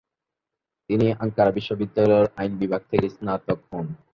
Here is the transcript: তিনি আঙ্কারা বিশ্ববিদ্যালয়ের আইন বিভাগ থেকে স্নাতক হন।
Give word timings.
তিনি 0.89 1.05
আঙ্কারা 1.19 1.51
বিশ্ববিদ্যালয়ের 1.51 2.27
আইন 2.37 2.51
বিভাগ 2.57 2.81
থেকে 2.91 3.07
স্নাতক 3.09 3.59
হন। 3.69 3.87